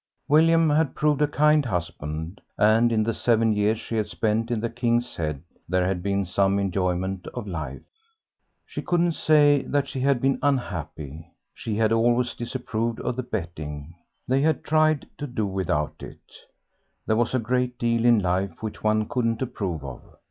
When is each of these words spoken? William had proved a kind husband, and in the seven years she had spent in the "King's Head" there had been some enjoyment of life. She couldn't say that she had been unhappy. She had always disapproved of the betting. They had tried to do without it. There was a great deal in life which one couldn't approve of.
William 0.27 0.71
had 0.71 0.95
proved 0.95 1.21
a 1.21 1.27
kind 1.27 1.63
husband, 1.63 2.41
and 2.57 2.91
in 2.91 3.03
the 3.03 3.13
seven 3.13 3.53
years 3.53 3.79
she 3.79 3.97
had 3.97 4.07
spent 4.07 4.49
in 4.49 4.59
the 4.59 4.67
"King's 4.67 5.15
Head" 5.15 5.43
there 5.69 5.85
had 5.85 6.01
been 6.01 6.25
some 6.25 6.57
enjoyment 6.57 7.27
of 7.35 7.45
life. 7.47 7.83
She 8.65 8.81
couldn't 8.81 9.11
say 9.11 9.61
that 9.61 9.87
she 9.87 9.99
had 9.99 10.19
been 10.19 10.39
unhappy. 10.41 11.27
She 11.53 11.75
had 11.77 11.91
always 11.91 12.33
disapproved 12.33 12.99
of 13.01 13.15
the 13.15 13.21
betting. 13.21 13.93
They 14.27 14.41
had 14.41 14.63
tried 14.63 15.05
to 15.19 15.27
do 15.27 15.45
without 15.45 16.01
it. 16.01 16.17
There 17.05 17.15
was 17.15 17.35
a 17.35 17.37
great 17.37 17.77
deal 17.77 18.03
in 18.03 18.17
life 18.23 18.63
which 18.63 18.83
one 18.83 19.07
couldn't 19.07 19.43
approve 19.43 19.85
of. 19.85 20.01